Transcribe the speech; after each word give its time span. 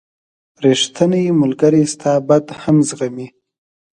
•ریښتینی 0.63 1.23
ملګری 1.41 1.83
ستا 1.93 2.11
بد 2.27 2.45
هم 2.61 2.77
زغمي. 2.89 3.27